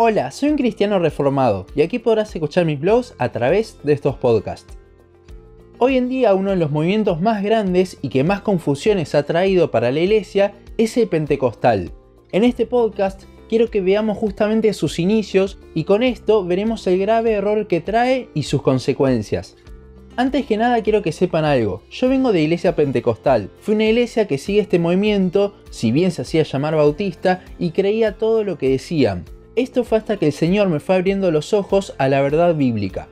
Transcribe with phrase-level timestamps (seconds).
[0.00, 4.14] Hola, soy un cristiano reformado y aquí podrás escuchar mis blogs a través de estos
[4.14, 4.78] podcasts.
[5.78, 9.72] Hoy en día uno de los movimientos más grandes y que más confusiones ha traído
[9.72, 11.90] para la iglesia es el pentecostal.
[12.30, 17.32] En este podcast quiero que veamos justamente sus inicios y con esto veremos el grave
[17.32, 19.56] error que trae y sus consecuencias.
[20.14, 24.28] Antes que nada quiero que sepan algo, yo vengo de iglesia pentecostal, fui una iglesia
[24.28, 28.68] que sigue este movimiento, si bien se hacía llamar bautista, y creía todo lo que
[28.68, 29.24] decían,
[29.58, 33.08] esto fue hasta que el Señor me fue abriendo los ojos a la verdad bíblica.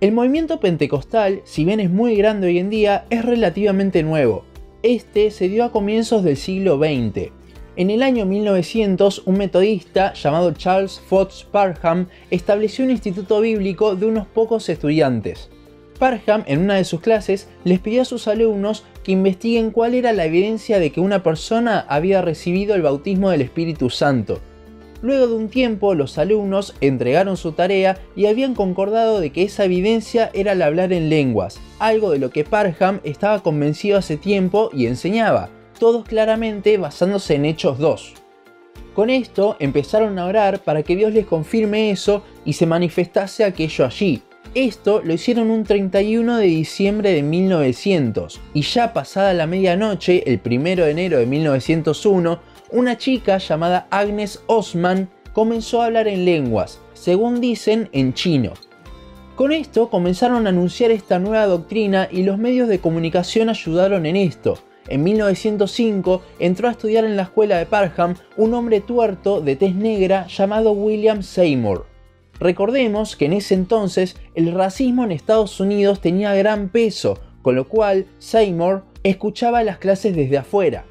[0.00, 4.46] El movimiento pentecostal, si bien es muy grande hoy en día, es relativamente nuevo.
[4.82, 7.32] Este se dio a comienzos del siglo XX.
[7.76, 14.06] En el año 1900, un metodista llamado Charles Fox Parham estableció un instituto bíblico de
[14.06, 15.50] unos pocos estudiantes.
[15.98, 20.14] Parham, en una de sus clases, les pidió a sus alumnos que investiguen cuál era
[20.14, 24.40] la evidencia de que una persona había recibido el bautismo del Espíritu Santo
[25.04, 29.66] Luego de un tiempo, los alumnos entregaron su tarea y habían concordado de que esa
[29.66, 34.70] evidencia era el hablar en lenguas, algo de lo que Parham estaba convencido hace tiempo
[34.72, 38.14] y enseñaba, todos claramente basándose en Hechos 2.
[38.94, 43.84] Con esto empezaron a orar para que Dios les confirme eso y se manifestase aquello
[43.84, 44.22] allí.
[44.54, 50.40] Esto lo hicieron un 31 de diciembre de 1900 y ya pasada la medianoche, el
[50.42, 56.80] 1 de enero de 1901, una chica llamada Agnes Osman comenzó a hablar en lenguas,
[56.92, 58.52] según dicen en chino.
[59.36, 64.16] Con esto comenzaron a anunciar esta nueva doctrina y los medios de comunicación ayudaron en
[64.16, 64.58] esto.
[64.88, 69.74] En 1905 entró a estudiar en la escuela de Parham un hombre tuerto de tez
[69.76, 71.86] negra llamado William Seymour.
[72.40, 77.68] Recordemos que en ese entonces el racismo en Estados Unidos tenía gran peso, con lo
[77.68, 80.84] cual Seymour escuchaba las clases desde afuera.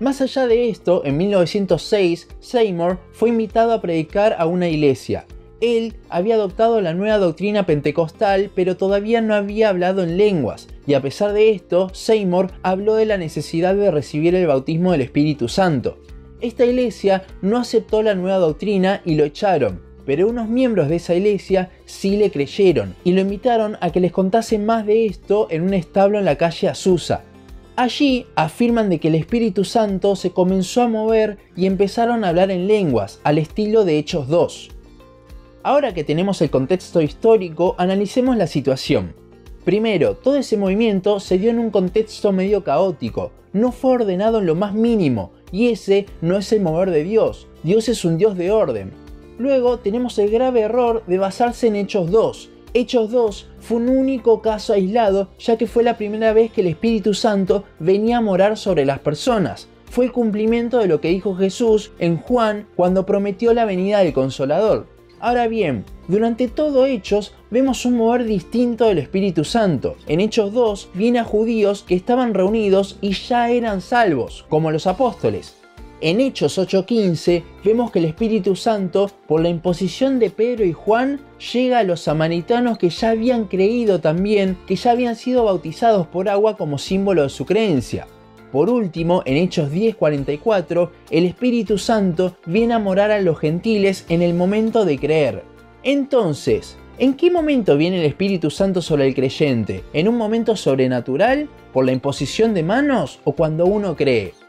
[0.00, 5.26] Más allá de esto, en 1906, Seymour fue invitado a predicar a una iglesia.
[5.60, 10.94] Él había adoptado la nueva doctrina pentecostal, pero todavía no había hablado en lenguas, y
[10.94, 15.48] a pesar de esto, Seymour habló de la necesidad de recibir el bautismo del Espíritu
[15.48, 15.98] Santo.
[16.40, 21.14] Esta iglesia no aceptó la nueva doctrina y lo echaron, pero unos miembros de esa
[21.14, 25.60] iglesia sí le creyeron y lo invitaron a que les contase más de esto en
[25.60, 27.24] un establo en la calle Azusa.
[27.80, 32.50] Allí afirman de que el Espíritu Santo se comenzó a mover y empezaron a hablar
[32.50, 34.68] en lenguas, al estilo de Hechos 2.
[35.62, 39.14] Ahora que tenemos el contexto histórico, analicemos la situación.
[39.64, 44.46] Primero, todo ese movimiento se dio en un contexto medio caótico, no fue ordenado en
[44.46, 48.36] lo más mínimo, y ese no es el mover de Dios, Dios es un Dios
[48.36, 48.92] de orden.
[49.38, 54.42] Luego tenemos el grave error de basarse en Hechos 2, Hechos 2 fue un único
[54.42, 58.56] caso aislado, ya que fue la primera vez que el Espíritu Santo venía a morar
[58.56, 59.68] sobre las personas.
[59.86, 64.12] Fue el cumplimiento de lo que dijo Jesús en Juan cuando prometió la venida del
[64.12, 64.86] Consolador.
[65.18, 69.96] Ahora bien, durante todo Hechos vemos un mover distinto del Espíritu Santo.
[70.06, 74.86] En Hechos 2 viene a judíos que estaban reunidos y ya eran salvos, como los
[74.86, 75.59] apóstoles.
[76.02, 81.20] En Hechos 8:15 vemos que el Espíritu Santo, por la imposición de Pedro y Juan,
[81.52, 86.30] llega a los samaritanos que ya habían creído también, que ya habían sido bautizados por
[86.30, 88.06] agua como símbolo de su creencia.
[88.50, 94.22] Por último, en Hechos 10:44, el Espíritu Santo viene a morar a los gentiles en
[94.22, 95.44] el momento de creer.
[95.82, 99.84] Entonces, ¿en qué momento viene el Espíritu Santo sobre el creyente?
[99.92, 101.50] ¿En un momento sobrenatural?
[101.74, 103.20] ¿Por la imposición de manos?
[103.24, 104.39] ¿O cuando uno cree?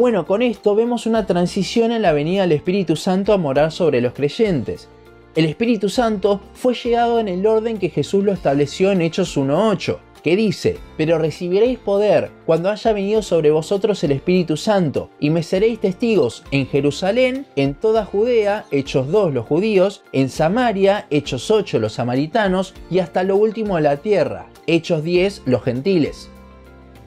[0.00, 4.00] Bueno, con esto vemos una transición en la venida del Espíritu Santo a morar sobre
[4.00, 4.88] los creyentes.
[5.34, 9.98] El Espíritu Santo fue llegado en el orden que Jesús lo estableció en Hechos 1.8,
[10.24, 15.42] que dice, pero recibiréis poder cuando haya venido sobre vosotros el Espíritu Santo, y me
[15.42, 21.78] seréis testigos en Jerusalén, en toda Judea, Hechos 2 los judíos, en Samaria, Hechos 8
[21.78, 26.30] los samaritanos, y hasta lo último de la tierra, Hechos 10 los gentiles.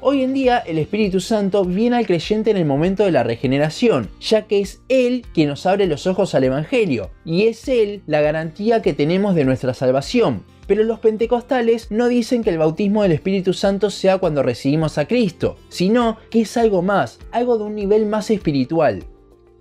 [0.00, 4.08] Hoy en día el Espíritu Santo viene al creyente en el momento de la regeneración,
[4.20, 8.20] ya que es Él quien nos abre los ojos al Evangelio, y es Él la
[8.20, 10.44] garantía que tenemos de nuestra salvación.
[10.68, 15.08] Pero los pentecostales no dicen que el bautismo del Espíritu Santo sea cuando recibimos a
[15.08, 19.02] Cristo, sino que es algo más, algo de un nivel más espiritual.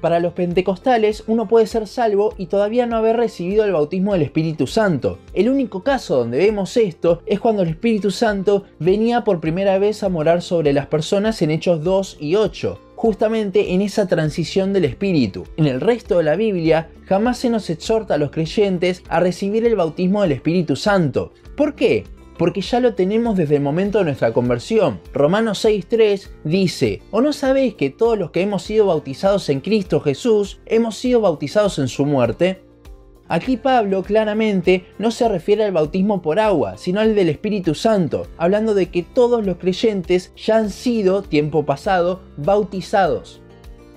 [0.00, 4.22] Para los pentecostales uno puede ser salvo y todavía no haber recibido el bautismo del
[4.22, 5.18] Espíritu Santo.
[5.34, 10.02] El único caso donde vemos esto es cuando el Espíritu Santo venía por primera vez
[10.02, 14.84] a morar sobre las personas en Hechos 2 y 8 justamente en esa transición del
[14.84, 15.44] espíritu.
[15.56, 19.64] En el resto de la Biblia jamás se nos exhorta a los creyentes a recibir
[19.64, 21.32] el bautismo del Espíritu Santo.
[21.56, 22.04] ¿Por qué?
[22.38, 25.00] Porque ya lo tenemos desde el momento de nuestra conversión.
[25.12, 30.00] Romanos 6.3 dice, ¿o no sabéis que todos los que hemos sido bautizados en Cristo
[30.00, 32.62] Jesús hemos sido bautizados en su muerte?
[33.28, 38.26] Aquí Pablo claramente no se refiere al bautismo por agua, sino al del Espíritu Santo,
[38.38, 43.42] hablando de que todos los creyentes ya han sido, tiempo pasado, bautizados.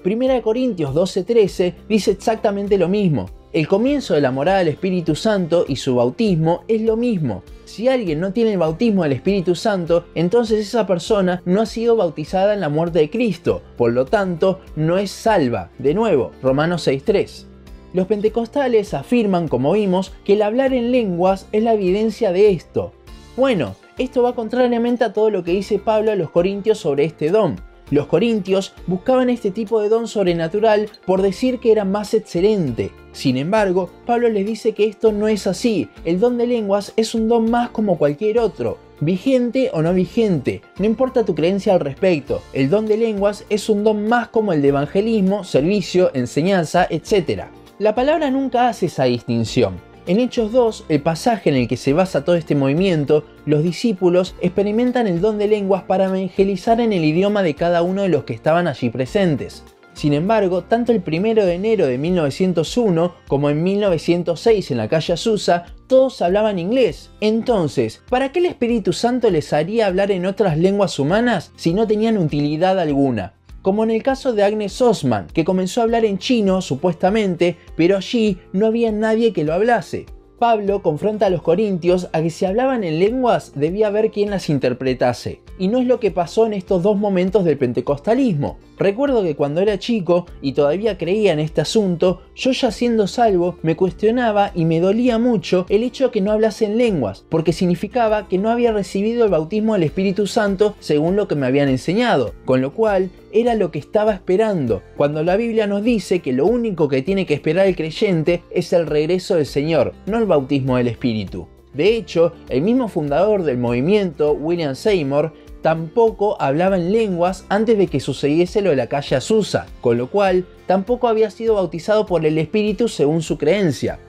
[0.03, 3.27] 1 Corintios 12:13 dice exactamente lo mismo.
[3.53, 7.43] El comienzo de la morada del Espíritu Santo y su bautismo es lo mismo.
[7.65, 11.97] Si alguien no tiene el bautismo del Espíritu Santo, entonces esa persona no ha sido
[11.97, 15.69] bautizada en la muerte de Cristo, por lo tanto no es salva.
[15.79, 17.45] De nuevo, Romanos 6:3.
[17.93, 22.93] Los pentecostales afirman, como vimos, que el hablar en lenguas es la evidencia de esto.
[23.35, 27.31] Bueno, esto va contrariamente a todo lo que dice Pablo a los corintios sobre este
[27.31, 27.59] don.
[27.91, 32.91] Los corintios buscaban este tipo de don sobrenatural por decir que era más excelente.
[33.11, 35.89] Sin embargo, Pablo les dice que esto no es así.
[36.05, 38.77] El don de lenguas es un don más como cualquier otro.
[39.01, 43.67] Vigente o no vigente, no importa tu creencia al respecto, el don de lenguas es
[43.67, 47.45] un don más como el de evangelismo, servicio, enseñanza, etc.
[47.79, 49.90] La palabra nunca hace esa distinción.
[50.07, 54.33] En Hechos 2, el pasaje en el que se basa todo este movimiento, los discípulos
[54.41, 58.23] experimentan el don de lenguas para evangelizar en el idioma de cada uno de los
[58.23, 59.63] que estaban allí presentes.
[59.93, 65.13] Sin embargo, tanto el 1 de enero de 1901 como en 1906 en la calle
[65.13, 67.11] Azusa, todos hablaban inglés.
[67.19, 71.85] Entonces, ¿para qué el Espíritu Santo les haría hablar en otras lenguas humanas si no
[71.85, 73.33] tenían utilidad alguna?
[73.61, 77.97] Como en el caso de Agnes Osman, que comenzó a hablar en chino supuestamente, pero
[77.97, 80.05] allí no había nadie que lo hablase.
[80.41, 84.49] Pablo confronta a los corintios a que si hablaban en lenguas debía haber quien las
[84.49, 85.41] interpretase.
[85.59, 88.57] Y no es lo que pasó en estos dos momentos del pentecostalismo.
[88.79, 93.57] Recuerdo que cuando era chico y todavía creía en este asunto, yo ya siendo salvo
[93.61, 97.53] me cuestionaba y me dolía mucho el hecho de que no hablase en lenguas, porque
[97.53, 101.69] significaba que no había recibido el bautismo del Espíritu Santo según lo que me habían
[101.69, 106.33] enseñado, con lo cual era lo que estaba esperando, cuando la Biblia nos dice que
[106.33, 110.25] lo único que tiene que esperar el creyente es el regreso del Señor, no el
[110.25, 111.47] bautismo del Espíritu.
[111.73, 115.31] De hecho, el mismo fundador del movimiento, William Seymour,
[115.61, 120.07] tampoco hablaba en lenguas antes de que sucediese lo de la calle Azusa, con lo
[120.09, 123.99] cual tampoco había sido bautizado por el Espíritu según su creencia.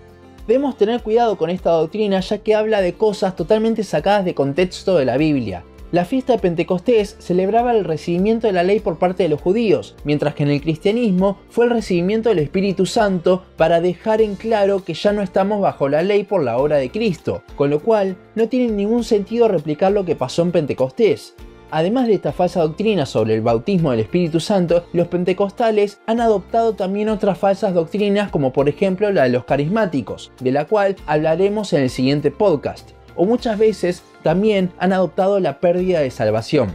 [0.47, 4.97] Debemos tener cuidado con esta doctrina ya que habla de cosas totalmente sacadas de contexto
[4.97, 5.65] de la Biblia.
[5.93, 9.95] La fiesta de Pentecostés celebraba el recibimiento de la ley por parte de los judíos,
[10.05, 14.83] mientras que en el cristianismo fue el recibimiento del Espíritu Santo para dejar en claro
[14.83, 18.17] que ya no estamos bajo la ley por la obra de Cristo, con lo cual
[18.35, 21.35] no tiene ningún sentido replicar lo que pasó en Pentecostés.
[21.71, 26.73] Además de esta falsa doctrina sobre el bautismo del Espíritu Santo, los pentecostales han adoptado
[26.73, 31.75] también otras falsas doctrinas como por ejemplo la de los carismáticos, de la cual hablaremos
[31.75, 36.71] en el siguiente podcast o muchas veces también han adoptado la pérdida de salvación.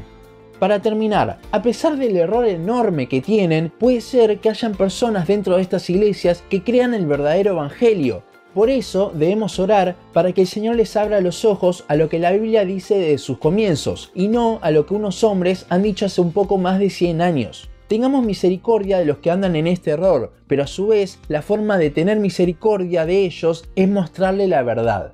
[0.60, 5.56] Para terminar, a pesar del error enorme que tienen, puede ser que hayan personas dentro
[5.56, 8.24] de estas iglesias que crean el verdadero evangelio.
[8.56, 12.18] Por eso debemos orar para que el Señor les abra los ojos a lo que
[12.18, 16.08] la Biblia dice de sus comienzos y no a lo que unos hombres han dicho
[16.08, 17.70] hace un poco más de 100 años.
[17.88, 21.78] Tengamos misericordia de los que andan en este error, pero a su vez la forma
[21.78, 25.14] de tener misericordia de ellos es mostrarle la verdad.